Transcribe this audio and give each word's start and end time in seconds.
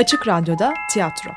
Açık 0.00 0.28
Radyo'da 0.28 0.74
tiyatro. 0.90 1.30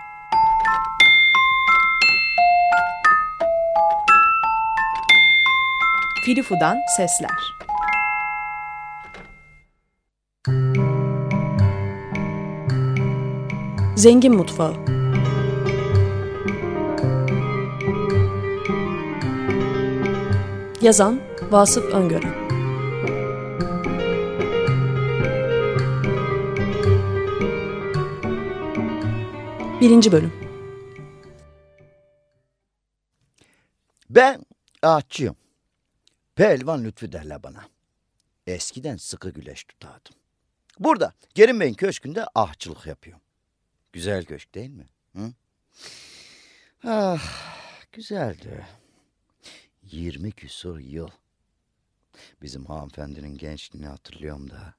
Filifu'dan 6.25 6.78
sesler. 6.97 7.55
Zengin 13.95 14.36
Mutfağı 14.36 14.75
Yazan 20.82 21.20
Vasıf 21.52 21.86
Öngören 21.93 22.43
Birinci 29.84 30.12
Bölüm 30.12 30.34
Ben 34.09 34.46
ağaççıyım. 34.82 35.36
Pelvan 36.36 36.84
Lütfü 36.84 37.12
derler 37.12 37.44
bana. 37.44 37.70
Eskiden 38.48 38.98
sıkı 38.98 39.30
güleş 39.30 39.64
tutardım. 39.64 40.16
Burada 40.80 41.14
Kerim 41.36 41.59
Bey'in 41.59 41.73
köşkünde 41.73 42.26
ahçılık 42.36 42.86
yapıyorum. 42.86 43.22
Güzel 43.94 44.26
köşk 44.26 44.56
değil 44.56 44.70
mi? 44.70 44.88
Hı? 45.16 45.34
Ah, 46.84 47.23
güzeldi. 47.92 48.66
20 49.84 50.31
küsur 50.31 50.80
yıl. 50.80 51.09
Bizim 52.42 52.66
hanımefendinin 52.66 53.38
gençliğini 53.38 53.88
hatırlıyorum 53.88 54.50
da. 54.50 54.73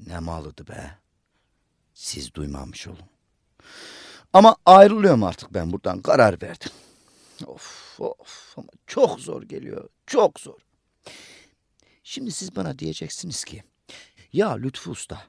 Ne 0.00 0.18
malıdı 0.18 0.68
be. 0.68 0.98
Siz 1.94 2.34
duymamış 2.34 2.88
olun. 2.88 3.08
Ama 4.36 4.56
ayrılıyorum 4.66 5.24
artık 5.24 5.54
ben 5.54 5.72
buradan 5.72 6.02
karar 6.02 6.42
verdim. 6.42 6.70
Of 7.46 8.00
of 8.00 8.54
ama 8.58 8.68
çok 8.86 9.20
zor 9.20 9.42
geliyor. 9.42 9.88
Çok 10.06 10.40
zor. 10.40 10.58
Şimdi 12.04 12.32
siz 12.32 12.56
bana 12.56 12.78
diyeceksiniz 12.78 13.44
ki 13.44 13.62
ya 14.32 14.52
Lütfü 14.52 14.90
Usta 14.90 15.22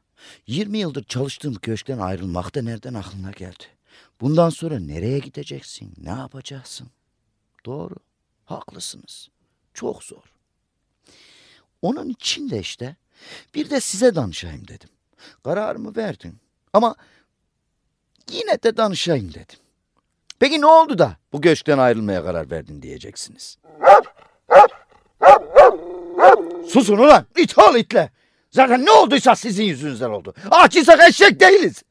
20 0.48 0.78
yıldır 0.78 1.04
çalıştığım 1.04 1.56
köşkten 1.56 1.98
ayrılmak 1.98 2.56
da 2.56 2.62
nereden 2.62 2.94
aklına 2.94 3.32
geldi? 3.32 3.64
Bundan 4.22 4.50
sonra 4.50 4.80
nereye 4.80 5.20
gideceksin? 5.20 5.94
Ne 5.98 6.10
yapacaksın? 6.10 6.88
Doğru. 7.66 7.96
Haklısınız. 8.46 9.30
Çok 9.74 10.04
zor. 10.04 10.34
Onun 11.82 12.10
için 12.10 12.50
de 12.50 12.60
işte 12.60 12.96
bir 13.56 13.70
de 13.70 13.80
size 13.82 14.16
danışayım 14.16 14.68
dedim. 14.68 14.90
Kararımı 15.44 15.96
verdin. 15.96 16.40
Ama 16.74 16.96
yine 18.32 18.64
de 18.64 18.78
danışayım 18.78 19.34
dedim. 19.34 19.60
Peki 20.40 20.62
ne 20.62 20.66
oldu 20.66 20.98
da 20.98 21.18
bu 21.34 21.42
göçten 21.42 21.78
ayrılmaya 21.78 22.24
karar 22.24 22.52
verdin 22.52 22.82
diyeceksiniz. 22.82 23.58
Susun 26.68 26.98
ulan 26.98 27.26
it 27.38 27.58
ol 27.58 27.76
itle. 27.76 28.12
Zaten 28.52 28.86
ne 28.86 28.92
olduysa 28.92 29.36
sizin 29.36 29.64
yüzünüzden 29.64 30.10
oldu. 30.10 30.34
Ağaçıysak 30.52 31.10
eşek 31.10 31.40
değiliz. 31.40 31.84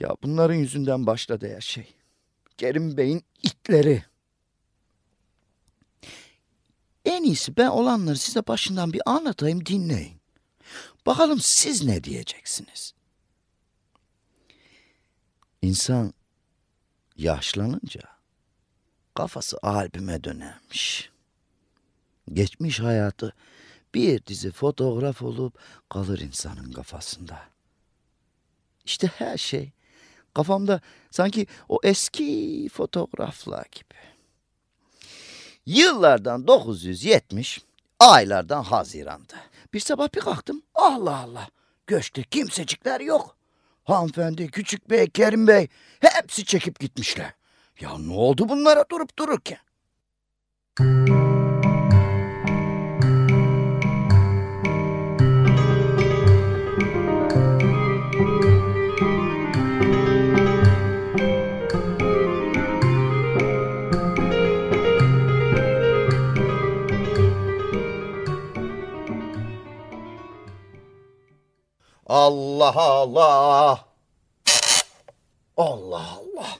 Ya 0.00 0.10
bunların 0.22 0.54
yüzünden 0.54 1.06
başladı 1.06 1.54
her 1.54 1.60
şey. 1.60 1.94
Kerim 2.56 2.96
Bey'in 2.96 3.24
itleri. 3.42 4.04
En 7.04 7.22
iyisi 7.22 7.56
ben 7.56 7.66
olanları 7.68 8.16
size 8.16 8.46
başından 8.46 8.92
bir 8.92 9.02
anlatayım 9.06 9.66
dinleyin. 9.66 10.20
Bakalım 11.06 11.40
siz 11.40 11.84
ne 11.84 12.04
diyeceksiniz? 12.04 12.94
İnsan 15.62 16.14
yaşlanınca 17.16 18.00
kafası 19.14 19.58
albüme 19.62 20.24
dönermiş. 20.24 21.10
Geçmiş 22.32 22.80
hayatı 22.80 23.34
bir 23.94 24.26
dizi 24.26 24.50
fotoğraf 24.50 25.22
olup 25.22 25.58
kalır 25.88 26.18
insanın 26.18 26.72
kafasında. 26.72 27.38
İşte 28.84 29.06
her 29.06 29.38
şey 29.38 29.72
kafamda 30.34 30.80
sanki 31.10 31.46
o 31.68 31.78
eski 31.82 32.68
fotoğraflar 32.72 33.66
gibi. 33.72 34.00
Yıllardan 35.66 36.46
970, 36.46 37.60
aylardan 37.98 38.62
Haziran'da. 38.62 39.36
Bir 39.74 39.80
sabah 39.80 40.14
bir 40.14 40.20
kalktım. 40.20 40.62
Allah 40.74 41.16
Allah. 41.16 41.48
Göçte 41.86 42.22
kimsecikler 42.22 43.00
yok. 43.00 43.39
Hanımefendi, 43.84 44.50
Küçük 44.50 44.90
Bey, 44.90 45.10
Kerim 45.10 45.46
Bey 45.46 45.68
hepsi 46.00 46.44
çekip 46.44 46.80
gitmişler. 46.80 47.32
Ya 47.80 47.98
ne 47.98 48.12
oldu 48.12 48.48
bunlara 48.48 48.84
durup 48.90 49.18
dururken? 49.18 49.58
Allah 72.30 72.76
Allah. 72.76 73.84
Allah 75.56 76.18
Allah. 76.18 76.58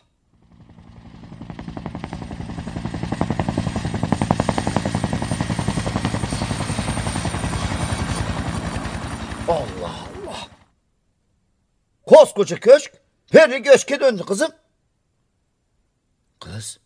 Allah 9.48 9.94
Allah. 10.28 10.48
Koskoca 12.06 12.60
köşk 12.60 12.92
peri 13.30 13.62
köşke 13.62 14.00
döndü 14.00 14.22
kızım. 14.22 14.52
Kız 16.40 16.78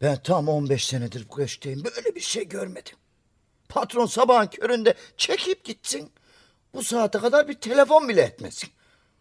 ben 0.00 0.22
tam 0.22 0.48
15 0.48 0.86
senedir 0.86 1.26
bu 1.28 1.34
köşkteyim 1.36 1.84
böyle 1.84 2.14
bir 2.14 2.20
şey 2.20 2.48
görmedim. 2.48 2.96
Patron 3.68 4.06
sabahın 4.06 4.46
köründe 4.46 4.94
çekip 5.16 5.64
gitsin. 5.64 6.12
Bu 6.76 6.82
saate 6.82 7.18
kadar 7.18 7.48
bir 7.48 7.54
telefon 7.54 8.08
bile 8.08 8.22
etmesin. 8.22 8.70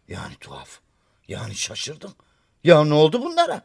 Yani 0.07 0.35
tuhaf. 0.39 0.79
Yani 1.27 1.55
şaşırdım. 1.55 2.13
Ya 2.63 2.83
ne 2.85 2.93
oldu 2.93 3.21
bunlara? 3.21 3.61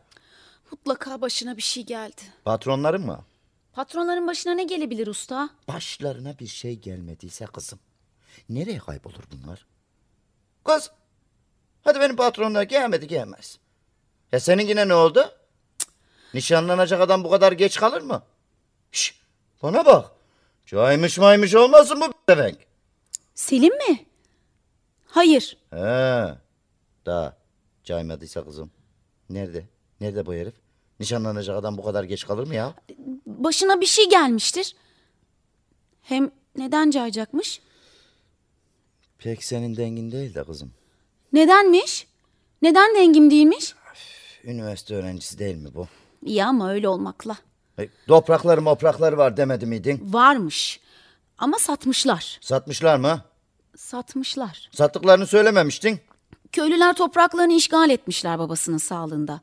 Mutlaka 0.70 1.20
başına 1.20 1.56
bir 1.56 1.62
şey 1.62 1.86
geldi. 1.86 2.20
Patronların 2.44 3.06
mı? 3.06 3.24
Patronların 3.72 4.26
başına 4.26 4.54
ne 4.54 4.64
gelebilir 4.64 5.06
usta? 5.06 5.50
Başlarına 5.68 6.38
bir 6.38 6.46
şey 6.46 6.78
gelmediyse 6.78 7.46
kızım. 7.46 7.78
Nereye 8.48 8.78
kaybolur 8.78 9.24
bunlar? 9.32 9.66
Kız. 10.64 10.90
Hadi 11.82 12.00
benim 12.00 12.16
patronlar 12.16 12.62
gelmedi 12.62 13.06
gelmez. 13.06 13.58
Ya 14.32 14.40
senin 14.40 14.66
yine 14.66 14.88
ne 14.88 14.94
oldu? 14.94 15.32
Cık, 15.78 15.88
Nişanlanacak 16.34 17.00
adam 17.00 17.24
bu 17.24 17.30
kadar 17.30 17.52
geç 17.52 17.76
kalır 17.80 18.02
mı? 18.02 18.22
Şş, 18.92 19.20
bana 19.62 19.86
bak. 19.86 20.10
Caymış 20.66 21.18
maymış 21.18 21.54
olmasın 21.54 22.00
bu 22.00 22.36
renk. 22.36 22.69
Selim 23.40 23.74
mi? 23.74 24.06
Hayır. 25.06 25.56
He. 25.70 26.34
Daha 27.06 27.36
caymadıysa 27.84 28.44
kızım. 28.44 28.70
Nerede? 29.30 29.64
Nerede 30.00 30.26
bu 30.26 30.34
herif? 30.34 30.54
Nişanlanacak 31.00 31.56
adam 31.56 31.78
bu 31.78 31.84
kadar 31.84 32.04
geç 32.04 32.26
kalır 32.26 32.46
mı 32.46 32.54
ya? 32.54 32.74
Başına 33.26 33.80
bir 33.80 33.86
şey 33.86 34.08
gelmiştir. 34.08 34.76
Hem 36.02 36.30
neden 36.56 36.90
cayacakmış? 36.90 37.60
Pek 39.18 39.44
senin 39.44 39.76
dengin 39.76 40.12
değil 40.12 40.34
de 40.34 40.44
kızım. 40.44 40.72
Nedenmiş? 41.32 42.06
Neden 42.62 42.94
dengim 42.94 43.30
değilmiş? 43.30 43.74
Üniversite 44.44 44.94
öğrencisi 44.94 45.38
değil 45.38 45.56
mi 45.56 45.74
bu? 45.74 45.86
İyi 46.24 46.44
ama 46.44 46.70
öyle 46.70 46.88
olmakla. 46.88 47.36
E, 47.78 47.88
toprakları 48.08 48.62
moprakları 48.62 49.18
var 49.18 49.36
demedi 49.36 49.66
miydin? 49.66 50.12
Varmış. 50.12 50.80
Ama 51.38 51.58
satmışlar. 51.58 52.38
Satmışlar 52.40 52.96
mı? 52.96 53.29
Satmışlar. 53.80 54.68
Sattıklarını 54.72 55.26
söylememiştin. 55.26 56.00
Köylüler 56.52 56.94
topraklarını 56.94 57.52
işgal 57.52 57.90
etmişler 57.90 58.38
babasının 58.38 58.78
sağlığında. 58.78 59.40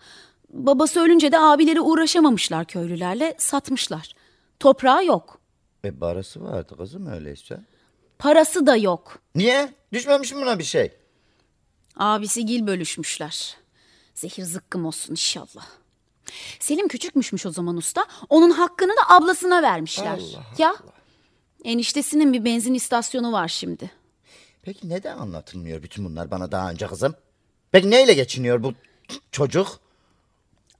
Babası 0.49 0.99
ölünce 0.99 1.31
de 1.31 1.39
abileri 1.39 1.81
uğraşamamışlar 1.81 2.65
köylülerle, 2.65 3.35
satmışlar. 3.37 4.13
Toprağı 4.59 5.05
yok. 5.05 5.39
E 5.85 6.01
barası 6.01 6.43
vardı 6.43 6.75
kızım 6.77 7.07
öyleyse. 7.07 7.59
Parası 8.19 8.67
da 8.67 8.75
yok. 8.75 9.19
Niye? 9.35 9.73
Düşmemiş 9.93 10.33
mi 10.33 10.41
buna 10.41 10.59
bir 10.59 10.63
şey? 10.63 10.91
Abisi 11.95 12.45
gil 12.45 12.67
bölüşmüşler. 12.67 13.57
Zehir 14.13 14.43
zıkkım 14.43 14.85
olsun 14.85 15.11
inşallah. 15.11 15.67
Selim 16.59 16.87
küçükmüşmüş 16.87 17.45
o 17.45 17.51
zaman 17.51 17.77
usta. 17.77 18.05
Onun 18.29 18.51
hakkını 18.51 18.91
da 18.91 19.15
ablasına 19.15 19.61
vermişler. 19.61 20.21
ya 20.57 20.75
eniştesinin 21.63 22.33
bir 22.33 22.45
benzin 22.45 22.73
istasyonu 22.73 23.31
var 23.31 23.47
şimdi. 23.47 23.91
Peki 24.67 24.89
neden 24.89 25.17
anlatılmıyor 25.17 25.83
bütün 25.83 26.05
bunlar 26.05 26.31
bana 26.31 26.51
daha 26.51 26.71
önce 26.71 26.87
kızım? 26.87 27.15
Peki 27.71 27.89
neyle 27.91 28.13
geçiniyor 28.13 28.63
bu 28.63 28.73
çocuk? 29.31 29.79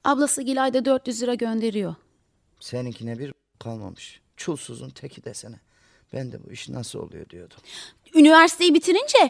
Ablası 0.03 0.41
Gilay'da 0.41 0.85
400 0.85 1.21
lira 1.21 1.33
gönderiyor. 1.33 1.95
Seninkine 2.59 3.19
bir 3.19 3.33
kalmamış. 3.59 4.21
Çulsuzun 4.37 4.89
teki 4.89 5.23
desene. 5.23 5.59
Ben 6.13 6.31
de 6.31 6.43
bu 6.45 6.51
iş 6.51 6.69
nasıl 6.69 6.99
oluyor 6.99 7.29
diyordum. 7.29 7.57
Üniversiteyi 8.15 8.73
bitirince 8.73 9.29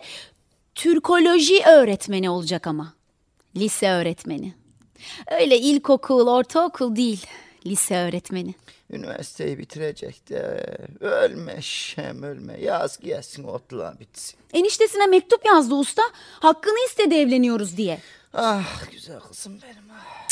Türkoloji 0.76 1.64
öğretmeni 1.64 2.30
olacak 2.30 2.68
ama. 2.68 2.94
Lise 3.56 3.90
öğretmeni. 3.90 4.54
Öyle 5.32 5.60
ilkokul, 5.60 6.28
ortaokul 6.28 6.96
değil. 6.96 7.26
Lise 7.66 7.98
öğretmeni. 7.98 8.56
Üniversiteyi 8.90 9.58
bitirecek 9.58 10.30
de 10.30 10.66
ölme 11.00 11.62
şem 11.62 12.24
ölme. 12.24 12.62
Yaz 12.62 12.98
gelsin 13.00 13.44
otla 13.44 13.96
bitsin. 14.00 14.40
Eniştesine 14.54 15.06
mektup 15.08 15.46
yazdı 15.46 15.76
usta. 15.76 16.02
Hakkını 16.40 16.86
istedi 16.88 17.16
evleniyoruz 17.16 17.78
diye. 17.78 18.02
Ah 18.34 18.92
güzel 18.92 19.20
kızım 19.20 19.60
benim. 19.62 19.84
ah. 19.92 20.28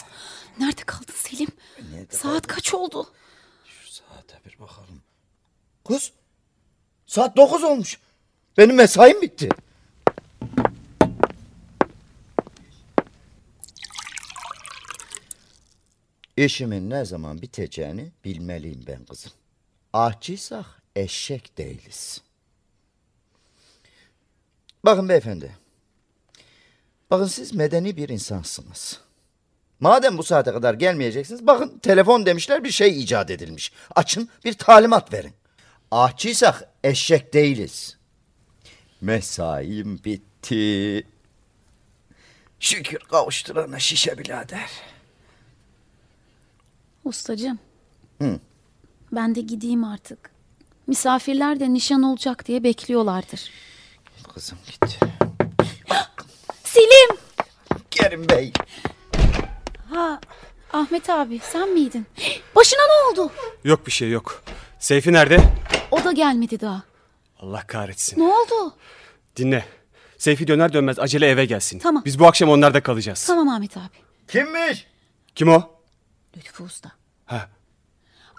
Nerede 0.60 0.81
kaldın 0.81 1.13
Selim? 1.16 1.48
Nerede 1.94 2.16
Saat 2.16 2.48
kaç 2.48 2.74
oldu? 2.74 3.07
Şu 3.66 3.92
saate 3.92 4.39
bir 4.45 4.60
bakalım. 4.60 5.01
Kız 5.88 6.12
saat 7.06 7.38
dokuz 7.38 7.63
olmuş. 7.63 8.00
Benim 8.57 8.75
mesaim 8.75 9.21
bitti. 9.21 9.50
İşimin 16.38 16.90
ne 16.90 17.06
zaman 17.06 17.42
biteceğini 17.42 18.12
bilmeliyim 18.26 18.84
ben 18.88 19.06
kızım. 19.06 19.32
Ahçıysak 19.94 20.66
eşek 20.96 21.58
değiliz. 21.58 22.22
Bakın 24.86 25.10
beyefendi. 25.10 25.58
Bakın 27.12 27.26
siz 27.26 27.54
medeni 27.54 27.98
bir 27.98 28.10
insansınız. 28.10 29.00
Madem 29.80 30.18
bu 30.18 30.24
saate 30.24 30.52
kadar 30.52 30.74
gelmeyeceksiniz 30.74 31.48
bakın 31.48 31.80
telefon 31.80 32.26
demişler 32.26 32.64
bir 32.64 32.72
şey 32.72 33.02
icat 33.04 33.31
edilmiş. 33.31 33.72
Açın 33.96 34.30
bir 34.46 34.54
talimat 34.54 35.14
verin. 35.14 35.34
Ahçıysak 35.92 36.70
eşek 36.84 37.34
değiliz. 37.34 37.98
Mesaim 39.02 40.04
bitti. 40.04 41.08
Şükür 42.60 43.00
kavuşturana 43.00 43.80
şişe 43.80 44.18
birader. 44.18 44.70
Ustacığım. 47.06 47.60
Ben 49.12 49.36
de 49.36 49.42
gideyim 49.42 49.84
artık. 49.84 50.30
Misafirler 50.88 51.60
de 51.60 51.74
nişan 51.74 52.04
olacak 52.04 52.46
diye 52.46 52.63
bekliyorlardır. 52.63 53.52
Kızım 54.34 54.57
git. 54.66 54.81
Selim! 56.63 57.18
Kerim 57.92 58.30
Bey. 58.30 58.54
Ha, 59.94 60.19
Ahmet 60.74 61.10
abi 61.10 61.40
sen 61.44 61.69
miydin? 61.74 62.06
Başına 62.56 62.80
ne 62.88 63.10
oldu? 63.22 63.31
Yok 63.63 63.88
bir 63.88 63.92
şey 63.92 64.10
yok. 64.10 64.44
Seyfi 64.80 65.13
nerede? 65.13 65.38
O 65.92 66.04
da 66.04 66.12
gelmedi 66.12 66.60
daha. 66.62 66.84
Allah 67.40 67.68
kahretsin. 67.68 68.19
Ne 68.19 68.24
oldu? 68.24 68.74
Dinle. 69.36 69.66
Seyfi 70.18 70.48
döner 70.48 70.74
dönmez 70.74 71.00
acele 71.00 71.28
eve 71.30 71.46
gelsin. 71.46 71.80
Tamam. 71.80 72.04
Biz 72.06 72.19
bu 72.19 72.28
akşam 72.28 72.50
onlarda 72.50 72.84
kalacağız. 72.84 73.25
Tamam 73.28 73.50
Ahmet 73.50 73.78
abi. 73.78 73.96
Kimmiş? 74.28 74.88
Kim 75.36 75.50
o? 75.50 75.75
Lütfü 76.38 76.64
Usta. 76.64 76.92
Ha. 77.26 77.50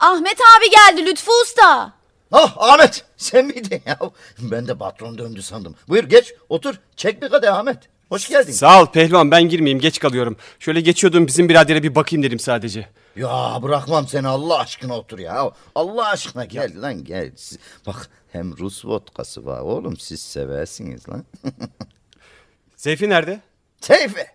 Ahmet 0.00 0.36
abi 0.58 0.70
geldi 0.70 1.06
Lütfü 1.10 1.30
Usta. 1.42 1.92
Ah 2.32 2.54
Ahmet 2.58 3.04
sen 3.16 3.46
miydin 3.46 3.82
ya? 3.86 3.98
Ben 4.38 4.68
de 4.68 4.78
patron 4.78 5.18
döndü 5.18 5.42
sandım. 5.42 5.74
Buyur 5.88 6.04
geç 6.04 6.34
otur. 6.48 6.74
Çek 6.96 7.22
bir 7.22 7.28
kadeh 7.28 7.54
Ahmet. 7.54 7.78
Hoş 8.08 8.28
geldin. 8.28 8.52
Sağ 8.52 8.82
ol 8.82 8.86
pehlivan 8.86 9.30
ben 9.30 9.42
girmeyeyim 9.48 9.80
geç 9.80 9.98
kalıyorum. 9.98 10.36
Şöyle 10.58 10.80
geçiyordum 10.80 11.26
bizim 11.26 11.48
biradere 11.48 11.82
bir 11.82 11.94
bakayım 11.94 12.22
dedim 12.22 12.38
sadece. 12.38 12.88
Ya 13.16 13.58
bırakmam 13.62 14.08
seni 14.08 14.28
Allah 14.28 14.58
aşkına 14.58 14.96
otur 14.98 15.18
ya. 15.18 15.50
Allah 15.74 16.08
aşkına 16.08 16.44
gel 16.44 16.82
lan 16.82 17.04
gel. 17.04 17.32
Siz- 17.36 17.58
Bak 17.86 18.08
hem 18.32 18.58
Rus 18.58 18.84
vodkası 18.84 19.46
var 19.46 19.60
oğlum 19.60 19.96
siz 19.96 20.22
seversiniz 20.22 21.08
lan. 21.08 21.24
Seyfi 22.76 23.08
nerede? 23.08 23.40
Seyfi. 23.80 24.26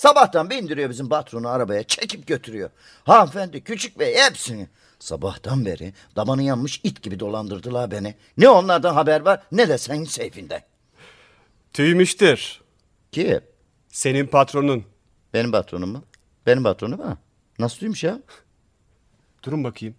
Sabahtan 0.00 0.50
bindiriyor 0.50 0.90
bizim 0.90 1.08
patronu 1.08 1.48
arabaya 1.48 1.82
çekip 1.82 2.26
götürüyor. 2.26 2.70
Hanımefendi 3.04 3.64
küçük 3.64 3.98
bey 3.98 4.16
hepsini. 4.16 4.68
Sabahtan 4.98 5.64
beri 5.64 5.92
damanı 6.16 6.42
yanmış 6.42 6.80
it 6.84 7.02
gibi 7.02 7.20
dolandırdılar 7.20 7.90
beni. 7.90 8.14
Ne 8.36 8.48
onlardan 8.48 8.94
haber 8.94 9.20
var 9.20 9.42
ne 9.52 9.68
de 9.68 9.78
senin 9.78 10.04
Seyfi'nden. 10.04 10.62
Tüymüştür. 11.72 12.60
Ki 13.12 13.40
Senin 13.88 14.26
patronun. 14.26 14.84
benim 15.34 15.52
patronum 15.52 15.90
mu? 15.90 16.04
Benim 16.46 16.62
patronum 16.62 17.00
ha. 17.00 17.16
Nasıl 17.58 17.80
duymuş 17.80 18.04
ya? 18.04 18.20
Durun 19.42 19.64
bakayım. 19.64 19.94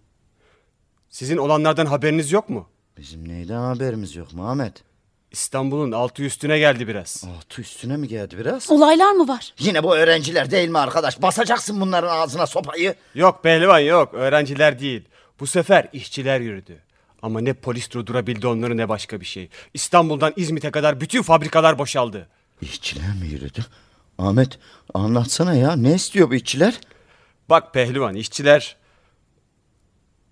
Sizin 1.10 1.36
olanlardan 1.36 1.86
haberiniz 1.86 2.32
yok 2.32 2.48
mu? 2.48 2.68
Bizim 2.96 3.28
neyden 3.28 3.60
haberimiz 3.60 4.16
yok 4.16 4.32
mu 4.32 4.50
Ahmet? 4.50 4.84
İstanbul'un 5.32 5.92
altı 5.92 6.22
üstüne 6.22 6.58
geldi 6.58 6.88
biraz. 6.88 7.24
Altı 7.36 7.60
üstüne 7.60 7.96
mi 7.96 8.08
geldi 8.08 8.38
biraz? 8.38 8.70
Olaylar 8.70 9.12
mı 9.12 9.28
var? 9.28 9.54
Yine 9.58 9.82
bu 9.82 9.96
öğrenciler 9.96 10.50
değil 10.50 10.68
mi 10.68 10.78
arkadaş? 10.78 11.22
Basacaksın 11.22 11.80
bunların 11.80 12.08
ağzına 12.16 12.46
sopayı. 12.46 12.94
Yok 13.14 13.42
pehlivan 13.42 13.78
yok 13.78 14.14
öğrenciler 14.14 14.78
değil. 14.80 15.04
Bu 15.40 15.46
sefer 15.46 15.88
işçiler 15.92 16.40
yürüdü. 16.40 16.78
Ama 17.22 17.40
ne 17.40 17.52
polis 17.52 17.90
durdurabildi 17.90 18.46
onları 18.46 18.76
ne 18.76 18.88
başka 18.88 19.20
bir 19.20 19.26
şey. 19.26 19.48
İstanbul'dan 19.74 20.32
İzmit'e 20.36 20.70
kadar 20.70 21.00
bütün 21.00 21.22
fabrikalar 21.22 21.78
boşaldı. 21.78 22.28
İşçiler 22.60 23.14
mi 23.20 23.26
yürüdü? 23.26 23.66
Ahmet 24.18 24.58
anlatsana 24.94 25.54
ya 25.54 25.76
ne 25.76 25.94
istiyor 25.94 26.30
bu 26.30 26.34
işçiler? 26.34 26.80
Bak 27.50 27.74
pehlivan 27.74 28.14
işçiler 28.14 28.76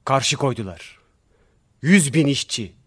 karşı 0.05 0.37
koydular. 0.37 0.99
Yüz 1.83 2.15
bin 2.15 2.27
işçi. 2.27 2.80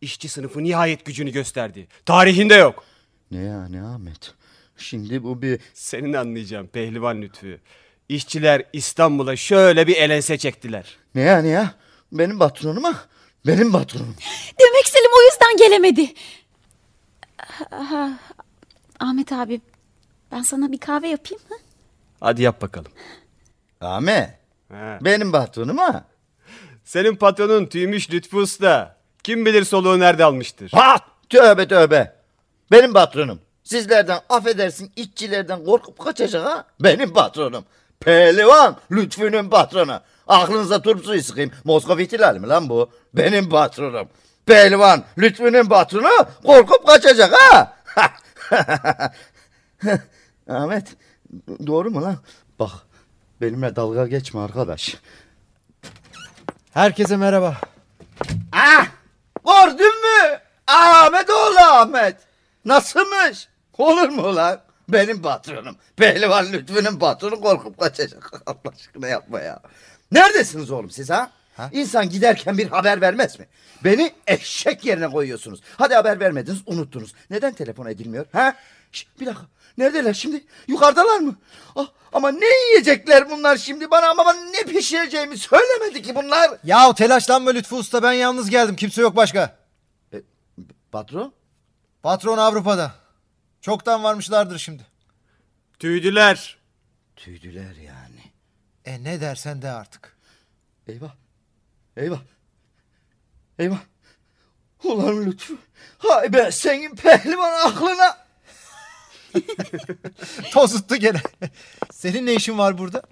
İşçi 0.00 0.28
sınıfı 0.28 0.64
nihayet 0.64 1.04
gücünü 1.04 1.30
gösterdi. 1.30 1.88
Tarihinde 2.06 2.54
yok. 2.54 2.84
Ne 3.30 3.38
yani 3.38 3.82
Ahmet? 3.82 4.34
Şimdi 4.76 5.22
bu 5.24 5.42
bir... 5.42 5.60
Senin 5.74 6.12
anlayacağın 6.12 6.66
pehlivan 6.66 7.22
lütfü. 7.22 7.60
İşçiler 8.08 8.62
İstanbul'a 8.72 9.36
şöyle 9.36 9.86
bir 9.86 9.96
elense 9.96 10.38
çektiler. 10.38 10.96
Ne 11.14 11.20
yani 11.20 11.48
ya? 11.48 11.74
Benim 12.12 12.38
patronuma? 12.38 13.04
Benim 13.46 13.72
patronum. 13.72 14.16
Demek 14.60 14.86
Selim 14.86 15.10
o 15.18 15.22
yüzden 15.22 15.56
gelemedi. 15.56 16.14
Aha, 17.70 18.18
Ahmet 19.00 19.32
abi 19.32 19.60
ben 20.32 20.42
sana 20.42 20.72
bir 20.72 20.78
kahve 20.78 21.08
yapayım 21.08 21.42
mı? 21.50 21.56
Hadi 22.20 22.42
yap 22.42 22.62
bakalım. 22.62 22.92
Ahmet. 23.80 24.30
He. 24.68 24.98
Benim 25.00 25.32
patronum 25.32 25.78
ha. 25.78 26.04
Senin 26.84 27.16
patronun 27.16 27.66
tüymüş 27.66 28.10
Lütfü 28.10 28.36
Usta. 28.36 28.97
Kim 29.28 29.46
bilir 29.46 29.64
soluğu 29.64 30.00
nerede 30.00 30.24
almıştır. 30.24 30.70
Ha! 30.74 30.96
Tövbe 31.28 31.68
tövbe. 31.68 32.12
Benim 32.70 32.92
patronum. 32.92 33.40
Sizlerden 33.64 34.20
affedersin 34.28 34.92
işçilerden 34.96 35.64
korkup 35.64 35.98
kaçacak 35.98 36.46
ha. 36.46 36.64
Benim 36.80 37.12
patronum. 37.12 37.64
Pehlivan 38.00 38.76
Lütfü'nün 38.90 39.50
patronu. 39.50 40.00
Aklınıza 40.26 40.82
turp 40.82 41.04
suyu 41.04 41.22
sıkayım. 41.22 41.50
Moskova 41.64 42.02
ihtilali 42.02 42.40
mi 42.40 42.48
lan 42.48 42.68
bu? 42.68 42.90
Benim 43.14 43.48
patronum. 43.48 44.08
Pehlivan 44.46 45.04
Lütfü'nün 45.18 45.64
patronu 45.64 46.26
korkup 46.46 46.86
kaçacak 46.86 47.32
ha. 47.32 47.76
Ahmet 50.48 50.86
doğru 51.66 51.90
mu 51.90 52.02
lan? 52.02 52.16
Bak 52.58 52.72
benimle 53.40 53.76
dalga 53.76 54.06
geçme 54.06 54.40
arkadaş. 54.40 54.96
Herkese 56.74 57.16
merhaba. 57.16 57.56
Ah! 58.52 58.87
Gördün 59.48 60.02
mü? 60.02 60.40
Ahmet 60.66 61.30
oğlu 61.30 61.58
Ahmet. 61.58 62.16
Nasılmış? 62.64 63.48
Olur 63.78 64.08
mu 64.08 64.36
lan? 64.36 64.60
Benim 64.88 65.22
patronum. 65.22 65.76
Pehlivan 65.96 66.52
Lütfü'nün 66.52 66.98
patronu 66.98 67.40
korkup 67.40 67.80
kaçacak. 67.80 68.32
Allah 68.46 68.72
aşkına 68.74 69.08
yapma 69.08 69.40
ya. 69.40 69.60
Neredesiniz 70.12 70.70
oğlum 70.70 70.90
siz 70.90 71.10
ha? 71.10 71.30
İnsan 71.72 72.08
giderken 72.08 72.58
bir 72.58 72.68
haber 72.68 73.00
vermez 73.00 73.38
mi? 73.38 73.46
Beni 73.84 74.12
eşek 74.26 74.84
yerine 74.84 75.08
koyuyorsunuz. 75.08 75.60
Hadi 75.76 75.94
haber 75.94 76.20
vermediniz 76.20 76.58
unuttunuz. 76.66 77.14
Neden 77.30 77.52
telefon 77.54 77.86
edilmiyor? 77.86 78.26
Ha? 78.32 78.54
Şş, 78.92 79.06
bir 79.20 79.26
dakika. 79.26 79.46
Neredeler 79.78 80.14
şimdi? 80.14 80.44
Yukarıdalar 80.68 81.18
mı? 81.18 81.36
Ah, 81.76 81.86
ama 82.12 82.30
ne 82.30 82.46
yiyecekler 82.68 83.30
bunlar 83.30 83.56
şimdi 83.56 83.90
bana 83.90 84.08
ama 84.10 84.26
bana 84.26 84.40
ne 84.40 84.62
pişireceğimi 84.62 85.38
söylemedi 85.38 86.02
ki 86.02 86.14
bunlar. 86.14 86.50
Yahu 86.64 86.94
telaşlanma 86.94 87.50
Lütfü 87.50 87.74
Usta 87.74 88.02
ben 88.02 88.12
yalnız 88.12 88.50
geldim 88.50 88.76
kimse 88.76 89.02
yok 89.02 89.16
başka. 89.16 89.58
Patron? 90.92 91.32
Patron 92.02 92.38
Avrupa'da. 92.38 92.92
Çoktan 93.60 94.04
varmışlardır 94.04 94.58
şimdi. 94.58 94.86
Tüydüler. 95.78 96.58
Tüydüler 97.16 97.74
yani. 97.76 98.32
E 98.84 99.04
ne 99.04 99.20
dersen 99.20 99.62
de 99.62 99.70
artık. 99.70 100.16
Eyvah. 100.86 101.14
Eyvah. 101.98 102.20
Eyvah. 103.58 103.78
Ulan 104.84 105.26
Lütfü. 105.26 105.56
Hay 105.98 106.32
be 106.32 106.50
senin 106.50 106.96
pehlivan 106.96 107.68
aklına. 107.68 108.18
Tozuttu 110.52 110.96
gene. 110.96 111.22
Senin 111.92 112.26
ne 112.26 112.34
işin 112.34 112.58
var 112.58 112.78
burada? 112.78 113.02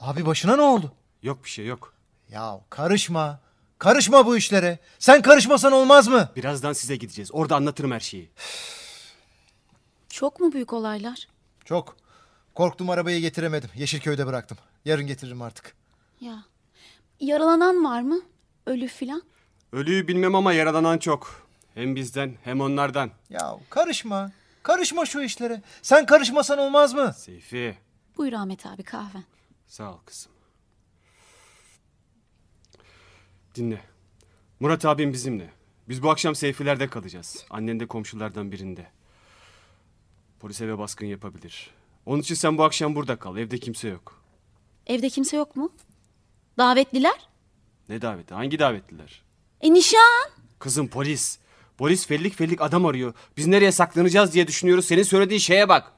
Abi 0.00 0.26
başına 0.26 0.56
ne 0.56 0.62
oldu? 0.62 0.92
Yok 1.22 1.44
bir 1.44 1.50
şey 1.50 1.66
yok. 1.66 1.94
Ya 2.28 2.60
karışma. 2.70 3.40
Karışma 3.78 4.26
bu 4.26 4.36
işlere. 4.36 4.78
Sen 4.98 5.22
karışmasan 5.22 5.72
olmaz 5.72 6.08
mı? 6.08 6.28
Birazdan 6.36 6.72
size 6.72 6.96
gideceğiz. 6.96 7.30
Orada 7.32 7.56
anlatırım 7.56 7.92
her 7.92 8.00
şeyi. 8.00 8.30
Çok 10.08 10.40
mu 10.40 10.52
büyük 10.52 10.72
olaylar? 10.72 11.28
Çok. 11.64 11.96
Korktum 12.54 12.90
arabayı 12.90 13.20
getiremedim. 13.20 13.70
Yeşilköy'de 13.74 14.26
bıraktım. 14.26 14.58
Yarın 14.84 15.06
getiririm 15.06 15.42
artık. 15.42 15.74
Ya. 16.20 16.44
Yaralanan 17.20 17.84
var 17.84 18.00
mı? 18.00 18.20
Ölü 18.66 18.88
filan? 18.88 19.22
Ölüyü 19.72 20.08
bilmem 20.08 20.34
ama 20.34 20.52
yaralanan 20.52 20.98
çok. 20.98 21.48
Hem 21.74 21.96
bizden 21.96 22.34
hem 22.44 22.60
onlardan. 22.60 23.10
Ya 23.30 23.58
karışma. 23.70 24.32
Karışma 24.62 25.06
şu 25.06 25.20
işlere. 25.22 25.62
Sen 25.82 26.06
karışmasan 26.06 26.58
olmaz 26.58 26.94
mı? 26.94 27.12
Seyfi. 27.16 27.78
Buyur 28.16 28.32
Ahmet 28.32 28.66
abi 28.66 28.82
kahven. 28.82 29.24
Sağ 29.66 29.92
ol 29.94 29.98
kızım. 30.06 30.32
Dinle. 33.54 33.80
Murat 34.60 34.84
abim 34.84 35.12
bizimle. 35.12 35.50
Biz 35.88 36.02
bu 36.02 36.10
akşam 36.10 36.34
Seyfiler'de 36.34 36.88
kalacağız. 36.88 37.44
Annen 37.50 37.80
de 37.80 37.86
komşulardan 37.86 38.52
birinde. 38.52 38.86
Polis 40.40 40.60
eve 40.60 40.78
baskın 40.78 41.06
yapabilir. 41.06 41.70
Onun 42.06 42.20
için 42.22 42.34
sen 42.34 42.58
bu 42.58 42.64
akşam 42.64 42.94
burada 42.94 43.16
kal. 43.16 43.36
Evde 43.36 43.58
kimse 43.58 43.88
yok. 43.88 44.22
Evde 44.86 45.08
kimse 45.10 45.36
yok 45.36 45.56
mu? 45.56 45.70
Davetliler? 46.58 47.28
Ne 47.88 48.02
daveti? 48.02 48.34
Hangi 48.34 48.58
davetliler? 48.58 49.22
E 49.60 49.74
nişan. 49.74 50.30
Kızım 50.58 50.88
polis. 50.88 51.38
Polis 51.78 52.06
fellik 52.06 52.34
fellik 52.36 52.60
adam 52.62 52.86
arıyor. 52.86 53.14
Biz 53.36 53.46
nereye 53.46 53.72
saklanacağız 53.72 54.32
diye 54.32 54.46
düşünüyoruz. 54.46 54.84
Senin 54.84 55.02
söylediğin 55.02 55.40
şeye 55.40 55.68
bak. 55.68 55.92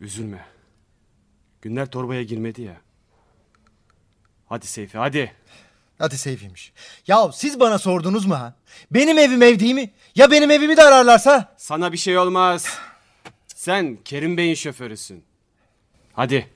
Üzülme. 0.00 0.46
Günler 1.62 1.90
torbaya 1.90 2.22
girmedi 2.22 2.62
ya. 2.62 2.76
Hadi 4.46 4.66
Seyfi 4.66 4.98
hadi. 4.98 5.32
Hadi 5.98 6.18
Seyfi'ymiş. 6.18 6.72
Ya 7.06 7.32
siz 7.32 7.60
bana 7.60 7.78
sordunuz 7.78 8.26
mu 8.26 8.34
ha? 8.34 8.54
Benim 8.90 9.18
evim 9.18 9.42
ev 9.42 9.58
değil 9.60 9.74
mi? 9.74 9.90
Ya 10.14 10.30
benim 10.30 10.50
evimi 10.50 10.76
de 10.76 10.82
ararlarsa? 10.82 11.54
Sana 11.56 11.92
bir 11.92 11.98
şey 11.98 12.18
olmaz. 12.18 12.78
Sen 13.46 13.98
Kerim 14.04 14.36
Bey'in 14.36 14.54
şoförüsün. 14.54 15.24
Hadi. 16.18 16.48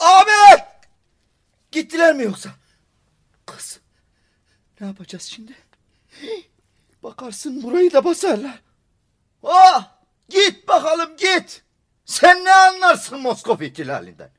Abi! 0.00 0.62
Gittiler 1.72 2.14
mi 2.14 2.24
yoksa? 2.24 2.50
Kız. 3.46 3.80
Ne 4.80 4.86
yapacağız 4.86 5.22
şimdi? 5.22 5.52
Bakarsın 7.02 7.62
burayı 7.62 7.92
da 7.92 8.04
basarlar. 8.04 8.62
Ah! 9.42 9.98
Git 10.28 10.68
bakalım 10.68 11.16
git. 11.16 11.62
Sen 12.04 12.44
ne 12.44 12.52
anlarsın 12.54 13.20
Moskova 13.20 13.64
ihtilalinden? 13.64 14.30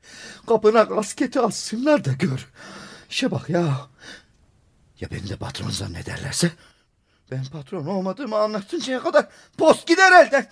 Kapına 0.46 0.88
kasketi 0.88 1.40
assınlar 1.40 2.04
da 2.04 2.12
gör. 2.12 2.48
İşe 3.10 3.30
bak 3.30 3.50
ya. 3.50 3.88
Ya 5.00 5.10
beni 5.10 5.28
de 5.28 5.36
patron 5.36 5.70
zannederlerse? 5.70 6.52
Ben 7.30 7.44
patron 7.44 7.86
olmadığımı 7.86 8.36
anlatıncaya 8.36 9.00
kadar 9.02 9.28
post 9.58 9.86
gider 9.86 10.26
elden. 10.26 10.48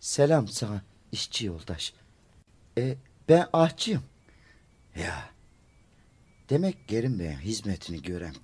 Selam 0.00 0.48
sana 0.48 0.82
işçi 1.12 1.46
yoldaş. 1.46 1.92
E, 2.78 2.96
ben 3.28 3.48
ahçıyım. 3.52 4.02
Ya. 4.96 5.30
Demek 6.50 6.88
Gerim 6.88 7.18
Bey'in 7.18 7.38
hizmetini 7.38 8.02
gören 8.02 8.34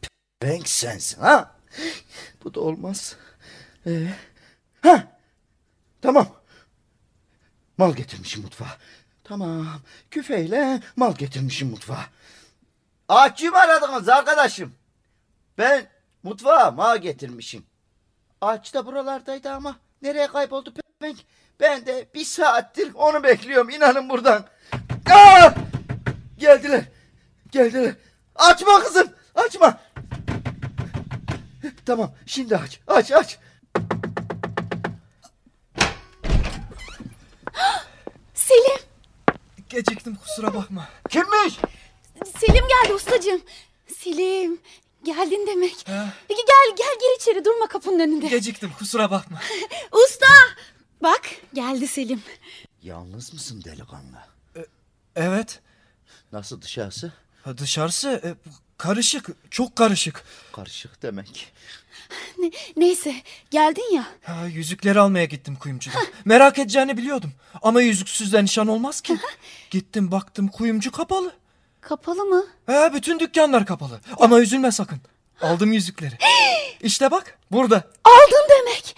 penk 0.40 0.68
sensin 0.68 1.20
ha? 1.20 1.56
Bu 2.44 2.54
da 2.54 2.60
olmaz. 2.60 3.16
Ee, 3.86 4.08
ha? 4.82 5.18
Tamam. 6.02 6.28
Mal 7.78 7.94
getirmişim 7.94 8.42
mutfağa. 8.42 8.78
Tamam. 9.24 9.80
Küfeyle 10.10 10.82
mal 10.96 11.14
getirmişim 11.14 11.70
mutfağa. 11.70 12.06
Ahçıyı 13.08 13.50
mı 13.50 13.58
aradınız 13.58 14.08
arkadaşım? 14.08 14.74
Ben 15.58 15.86
mutfağa 16.22 16.70
mal 16.70 16.98
getirmişim. 16.98 17.66
Ağaç 18.40 18.74
da 18.74 18.86
buralardaydı 18.86 19.50
ama 19.50 19.76
nereye 20.02 20.26
kayboldu 20.26 20.74
penk? 21.00 21.18
Ben 21.60 21.86
de 21.86 22.08
bir 22.14 22.24
saattir 22.24 22.94
onu 22.94 23.22
bekliyorum 23.22 23.70
inanın 23.70 24.08
buradan. 24.08 24.46
Aa! 25.10 25.50
Geldiler. 26.38 26.84
Geldiler. 27.50 27.94
Açma 28.34 28.80
kızım. 28.80 29.08
Açma. 29.34 29.80
Tamam 31.86 32.12
şimdi 32.26 32.56
aç. 32.56 32.80
Aç 32.86 33.12
aç. 33.12 33.38
Selim. 38.34 38.80
Geciktim 39.68 40.16
kusura 40.16 40.54
bakma. 40.54 40.88
Kimmiş? 41.08 41.58
Selim 42.38 42.64
geldi 42.68 42.94
ustacığım. 42.94 43.42
Selim. 43.86 44.60
Geldin 45.04 45.46
demek. 45.46 45.88
Ha? 45.88 46.12
Peki 46.28 46.40
gel 46.46 46.76
gel 46.76 46.94
gir 47.00 47.22
içeri 47.22 47.44
durma 47.44 47.66
kapının 47.66 48.00
önünde. 48.00 48.26
Geciktim 48.26 48.72
kusura 48.78 49.10
bakma. 49.10 49.40
Usta. 49.92 50.26
Bak 51.02 51.22
geldi 51.54 51.88
Selim. 51.88 52.22
Yalnız 52.82 53.32
mısın 53.32 53.62
delikanlı? 53.64 54.18
Evet. 55.16 55.60
Nasıl 56.32 56.62
dışarısı? 56.62 57.12
Ha, 57.44 57.58
Dışarısı 57.58 58.08
e, 58.24 58.34
karışık. 58.78 59.26
Çok 59.50 59.76
karışık. 59.76 60.24
Karışık 60.52 61.02
demek. 61.02 61.52
Ne- 62.38 62.50
neyse 62.76 63.14
geldin 63.50 63.94
ya. 63.94 64.06
Ha, 64.22 64.46
yüzükleri 64.46 65.00
almaya 65.00 65.24
gittim 65.24 65.56
kuyumcuda. 65.56 65.98
Merak 66.24 66.58
edeceğini 66.58 66.96
biliyordum. 66.96 67.32
Ama 67.62 67.80
yüzüksüzden 67.82 68.44
nişan 68.44 68.68
olmaz 68.68 69.00
ki. 69.00 69.16
Gittim 69.70 70.10
baktım 70.10 70.48
kuyumcu 70.48 70.92
kapalı. 70.92 71.32
Kapalı 71.88 72.24
mı? 72.24 72.44
He, 72.66 72.90
bütün 72.94 73.20
dükkanlar 73.20 73.66
kapalı. 73.66 74.00
Ama 74.18 74.40
üzülme 74.40 74.72
sakın. 74.72 74.98
Aldım 75.40 75.72
yüzükleri. 75.72 76.14
işte 76.80 77.10
bak 77.10 77.38
burada. 77.50 77.76
Aldın 78.04 78.48
demek. 78.50 78.96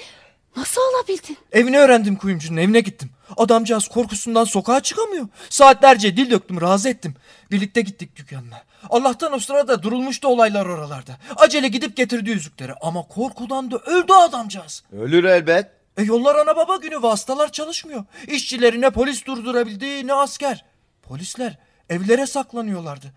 Nasıl 0.57 0.81
alabildin? 0.81 1.39
Evini 1.53 1.79
öğrendim 1.79 2.17
kuyumcunun 2.17 2.57
evine 2.57 2.81
gittim. 2.81 3.11
Adamcağız 3.37 3.89
korkusundan 3.89 4.45
sokağa 4.45 4.81
çıkamıyor. 4.81 5.29
Saatlerce 5.51 6.17
dil 6.17 6.31
döktüm 6.31 6.61
razı 6.61 6.89
ettim. 6.89 7.15
Birlikte 7.51 7.81
gittik 7.81 8.17
dükkanına. 8.17 8.63
Allah'tan 8.91 9.33
o 9.33 9.39
sırada 9.39 9.83
durulmuştu 9.83 10.29
olaylar 10.29 10.67
oralarda. 10.67 11.13
Acele 11.37 11.69
gidip 11.69 11.97
getirdi 11.97 12.31
yüzükleri. 12.31 12.73
Ama 12.81 13.03
korkudan 13.03 13.71
da 13.71 13.79
öldü 13.79 14.13
adamcağız. 14.13 14.83
Ölür 14.93 15.25
elbet. 15.25 15.67
E 15.97 16.03
yollar 16.03 16.37
ana 16.37 16.57
baba 16.57 16.77
günü 16.77 17.03
vasıtalar 17.03 17.53
çalışmıyor. 17.53 18.05
İşçileri 18.27 18.81
ne 18.81 18.91
polis 18.91 19.27
durdurabildi 19.27 20.07
ne 20.07 20.15
asker. 20.15 20.65
Polisler 21.03 21.59
evlere 21.91 22.27
saklanıyorlardı. 22.27 23.13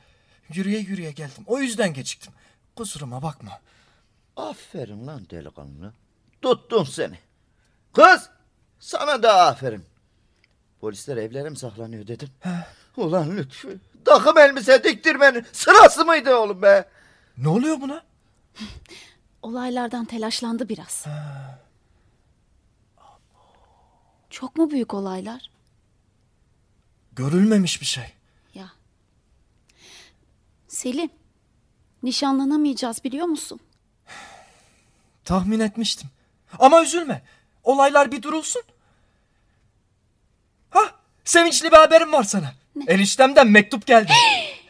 Yürüye 0.54 0.80
yürüye 0.80 1.12
geldim. 1.12 1.44
O 1.48 1.60
yüzden 1.60 1.94
geciktim. 1.94 2.34
Kusuruma 2.76 3.24
bakma. 3.24 3.60
Aferin 4.36 5.08
lan 5.08 5.30
delikanlı. 5.30 5.94
Tuttum 6.42 6.86
seni. 6.86 7.20
Kız 7.94 8.30
sana 8.80 9.24
da 9.24 9.46
aferin. 9.48 9.86
Polisler 10.82 11.18
evlere 11.18 11.50
mi 11.50 11.58
saklanıyor 11.58 12.08
dedim. 12.08 12.30
Ulan 12.98 13.38
Lütfü. 13.38 13.80
Takım 14.06 14.38
elbise 14.38 14.84
diktirmenin 14.84 15.46
sırası 15.52 16.06
mıydı 16.06 16.36
oğlum 16.36 16.62
be? 16.62 16.90
Ne 17.38 17.48
oluyor 17.48 17.82
buna? 17.82 18.04
Olaylardan 19.42 20.06
telaşlandı 20.06 20.70
biraz. 20.70 21.06
Çok 24.30 24.58
mu 24.58 24.72
büyük 24.72 24.94
olaylar? 24.94 25.50
Görülmemiş 27.14 27.82
bir 27.82 27.86
şey. 27.86 28.14
Selim. 30.82 31.10
Nişanlanamayacağız 32.04 33.04
biliyor 33.04 33.26
musun? 33.26 33.60
Tahmin 35.26 35.60
etmiştim. 35.60 36.10
Ama 36.60 36.84
üzülme. 36.84 37.22
Olaylar 37.64 38.12
bir 38.12 38.22
durulsun. 38.22 38.62
Hah, 40.70 40.92
sevinçli 41.26 41.72
bir 41.72 41.78
haberim 41.78 42.14
var 42.14 42.24
sana. 42.24 42.54
Eniştemden 42.88 43.48
mektup 43.48 43.86
geldi. 43.86 44.12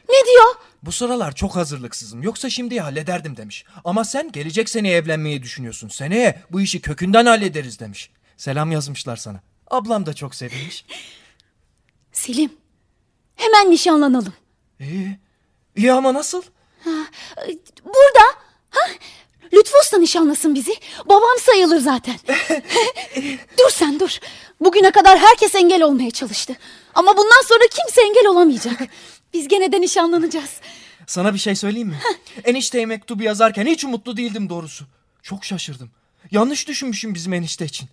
Ne 0.10 0.26
diyor? 0.26 0.56
Bu 0.84 0.92
sıralar 0.92 1.36
çok 1.36 1.56
hazırlıksızım. 1.56 2.24
Yoksa 2.24 2.50
şimdi 2.50 2.80
hallederdim 2.80 3.38
demiş. 3.38 3.66
Ama 3.84 4.06
sen 4.06 4.32
gelecek 4.32 4.70
seneye 4.70 4.98
evlenmeyi 4.98 5.44
düşünüyorsun. 5.44 5.88
Seneye 5.88 6.42
bu 6.52 6.62
işi 6.62 6.82
kökünden 6.82 7.26
hallederiz 7.26 7.80
demiş. 7.80 8.10
Selam 8.38 8.72
yazmışlar 8.72 9.16
sana. 9.16 9.42
Ablam 9.70 10.06
da 10.06 10.14
çok 10.14 10.36
sevinmiş. 10.36 10.86
Selim. 12.12 12.54
Hemen 13.36 13.72
nişanlanalım. 13.72 14.34
İyi. 14.80 15.20
İyi 15.76 15.92
ama 15.92 16.14
nasıl? 16.14 16.44
Burada. 17.86 18.26
Ha? 18.70 18.80
Lütfü 19.54 19.78
Usta 19.82 19.98
nişanlasın 19.98 20.56
bizi. 20.56 20.76
Babam 21.06 21.40
sayılır 21.40 21.80
zaten. 21.80 22.16
dur 23.60 23.70
sen 23.70 24.00
dur. 24.00 24.18
Bugüne 24.60 24.92
kadar 24.92 25.20
herkes 25.20 25.56
engel 25.56 25.82
olmaya 25.84 26.12
çalıştı. 26.12 26.56
Ama 26.96 27.18
bundan 27.18 27.42
sonra 27.48 27.64
kimse 27.72 28.02
engel 28.02 28.28
olamayacak. 28.28 28.82
Biz 29.34 29.48
gene 29.48 29.72
de 29.72 29.82
nişanlanacağız. 29.82 30.52
Sana 31.08 31.34
bir 31.34 31.40
şey 31.40 31.56
söyleyeyim 31.56 31.88
mi? 31.88 32.00
Enişteye 32.44 32.86
mektubu 32.86 33.24
yazarken 33.24 33.66
hiç 33.66 33.84
umutlu 33.86 34.18
değildim 34.18 34.50
doğrusu. 34.50 34.86
Çok 35.24 35.46
şaşırdım. 35.46 35.92
Yanlış 36.32 36.68
düşünmüşüm 36.68 37.14
bizim 37.14 37.34
enişte 37.34 37.66
için. 37.66 37.90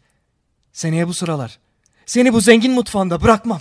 Seneye 0.73 1.09
bu 1.09 1.15
sıralar. 1.15 1.59
Seni 2.07 2.33
bu 2.33 2.41
zengin 2.41 2.73
mutfağında 2.73 3.23
bırakmam. 3.23 3.61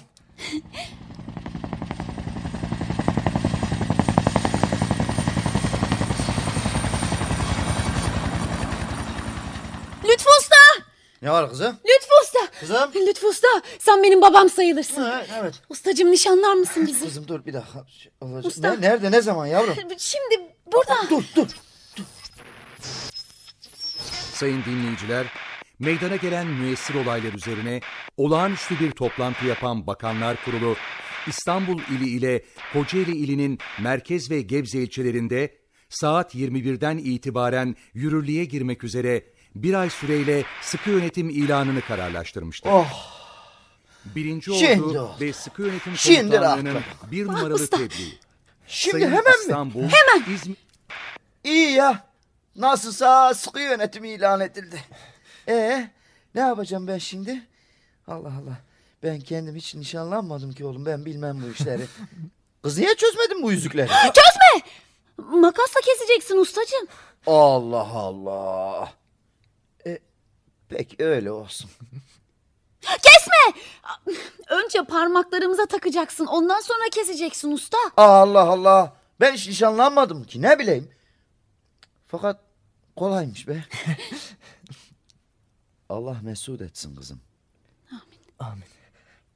Lütfü 10.04 10.30
Usta! 10.40 10.56
Ne 11.22 11.32
var 11.32 11.50
kızım? 11.50 11.68
Lütfü 11.86 12.12
Usta! 12.24 12.60
Kızım. 12.60 13.08
Lütfü 13.08 13.28
Usta 13.28 13.48
sen 13.80 14.04
benim 14.04 14.22
babam 14.22 14.50
sayılırsın. 14.50 15.02
Ha, 15.02 15.26
evet. 15.40 15.54
Ustacığım 15.70 16.12
nişanlar 16.12 16.54
mısın 16.54 16.88
bizi? 16.88 17.06
Kızım 17.06 17.28
dur 17.28 17.46
bir 17.46 17.54
dakika. 17.54 17.86
Olacak. 18.22 18.46
Usta. 18.46 18.74
Ne, 18.74 18.82
nerede 18.82 19.12
ne 19.12 19.22
zaman 19.22 19.46
yavrum? 19.46 19.76
Şimdi 19.98 20.54
burada. 20.74 20.96
dur 21.10 21.24
dur. 21.36 21.48
Sayın 24.34 24.64
dinleyiciler, 24.66 25.26
meydana 25.80 26.16
gelen 26.16 26.48
müessir 26.48 26.96
olaylar 26.96 27.34
üzerine 27.34 27.80
olağanüstü 28.18 28.80
bir 28.80 28.92
toplantı 28.92 29.46
yapan 29.46 29.88
Bakanlar 29.88 30.38
Kurulu, 30.46 30.76
İstanbul 31.28 31.80
ili 31.92 32.10
ile 32.10 32.44
Kocaeli 32.74 33.18
ilinin 33.18 33.60
merkez 33.80 34.32
ve 34.32 34.42
Gebze 34.42 34.80
ilçelerinde 34.80 35.58
saat 35.90 36.36
21'den 36.36 36.98
itibaren 36.98 37.76
yürürlüğe 37.94 38.46
girmek 38.46 38.84
üzere 38.84 39.24
bir 39.64 39.74
ay 39.74 39.90
süreyle 39.90 40.44
sıkı 40.62 40.90
yönetim 40.90 41.30
ilanını 41.30 41.82
kararlaştırmıştır. 41.82 42.70
Oh. 42.70 42.88
Birinci 44.06 44.60
Şimdi 44.60 44.84
Ordu 44.84 45.00
oldu. 45.02 45.16
ve 45.22 45.34
sıkı 45.34 45.62
yönetim 45.62 45.98
Şimdi 45.98 46.20
komutanlığının 46.22 46.76
rahatladım. 46.76 47.12
bir 47.12 47.26
numaralı 47.26 47.54
usta. 47.54 47.78
tebliği. 47.78 48.20
Şimdi 48.68 48.92
Sayın 48.92 49.08
hemen 49.08 49.24
mi? 49.24 49.42
İstanbul, 49.42 49.82
Hemen. 49.82 50.34
İzmir, 50.36 50.58
İyi 51.44 51.72
ya. 51.72 52.08
Nasılsa 52.56 53.34
sıkı 53.34 53.60
yönetim 53.60 54.04
ilan 54.04 54.40
edildi. 54.42 54.82
Ee, 55.48 55.90
ne 56.36 56.42
yapacağım 56.42 56.88
ben 56.88 56.98
şimdi? 56.98 57.42
Allah 58.08 58.28
Allah. 58.28 58.58
Ben 59.04 59.20
kendim 59.20 59.56
hiç 59.56 59.76
nişanlanmadım 59.76 60.52
ki 60.54 60.66
oğlum. 60.66 60.86
Ben 60.86 61.06
bilmem 61.06 61.44
bu 61.48 61.52
işleri. 61.52 61.86
Kız 62.64 62.78
niye 62.78 62.96
çözmedin 62.96 63.44
bu 63.44 63.52
yüzükleri? 63.52 63.90
Makasla 65.18 65.82
keseceksin 65.82 66.38
ustacığım. 66.38 66.88
Allah 67.28 67.88
Allah. 67.94 68.94
Peki 70.70 70.96
öyle 71.06 71.32
olsun. 71.32 71.70
Kesme! 72.82 73.62
Önce 74.50 74.84
parmaklarımıza 74.84 75.66
takacaksın. 75.66 76.26
Ondan 76.26 76.60
sonra 76.60 76.90
keseceksin 76.92 77.52
usta. 77.52 77.78
Allah 77.98 78.42
Allah. 78.50 78.94
Ben 79.20 79.34
hiç 79.34 79.48
nişanlanmadım 79.48 80.24
ki 80.24 80.42
ne 80.42 80.60
bileyim. 80.60 80.92
Fakat 82.08 82.40
kolaymış 82.96 83.48
be. 83.48 83.64
Allah 85.90 86.18
mesut 86.24 86.62
etsin 86.62 86.96
kızım. 86.96 87.22
Amin. 88.40 88.64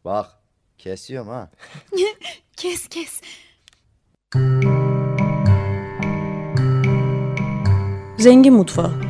Bak 0.06 0.30
kesiyorum 0.78 1.30
ha. 1.30 1.52
Kes 2.58 2.88
kes. 2.88 3.22
Zengin 8.18 8.54
Mutfağı 8.54 9.02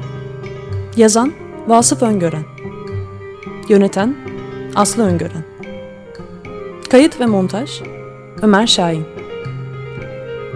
Yazan 0.98 1.34
Vasıf 1.68 2.01
Öngören. 2.01 2.44
Yöneten 3.70 4.15
Aslı 4.75 5.03
Öngören. 5.03 5.44
Kayıt 6.89 7.20
ve 7.20 7.25
montaj 7.25 7.82
Ömer 8.41 8.67
Şahin. 8.67 9.06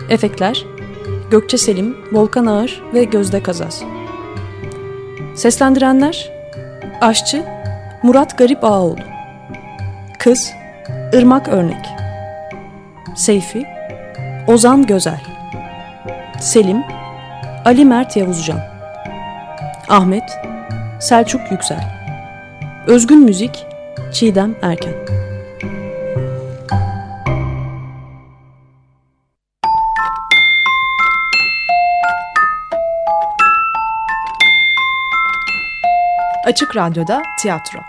Efektler 0.09 0.65
Gökçe 1.31 1.57
Selim, 1.57 1.97
Volkan 2.11 2.45
Ağır 2.45 2.83
ve 2.93 3.03
Gözde 3.03 3.43
Kazaz. 3.43 3.83
Seslendirenler 5.35 6.31
Aşçı 7.01 7.43
Murat 8.03 8.37
Garip 8.37 8.63
Ağaoğlu 8.63 8.99
Kız 10.19 10.51
Irmak 11.13 11.47
Örnek. 11.47 11.85
Seyfi 13.15 13.65
Ozan 14.47 14.85
Gözel. 14.85 15.21
Selim 16.39 16.83
Ali 17.65 17.85
Mert 17.85 18.17
Yavuzcan. 18.17 18.59
Ahmet 19.89 20.44
Selçuk 21.05 21.51
Yüksel. 21.51 21.83
Özgün 22.87 23.19
Müzik 23.19 23.65
Çiğdem 24.13 24.55
Erken. 24.61 24.93
Açık 36.45 36.75
Radyo'da 36.75 37.23
tiyatro. 37.39 37.79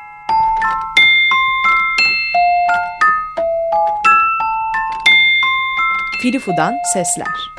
Filifu'dan 6.23 6.75
Sesler. 6.93 7.53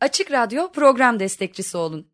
Açık 0.00 0.32
Radyo 0.32 0.72
program 0.72 1.20
destekçisi 1.20 1.76
olun. 1.76 2.13